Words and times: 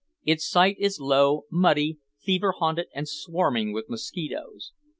Its 0.23 0.49
site 0.49 0.77
is 0.79 0.99
low, 0.99 1.43
muddy, 1.51 1.99
fever 2.17 2.53
haunted, 2.53 2.87
and 2.95 3.07
swarming 3.07 3.71
with 3.71 3.87
mosquitoes. 3.87 4.71